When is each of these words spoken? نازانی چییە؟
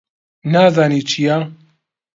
نازانی 0.51 1.01
چییە؟ 1.09 1.37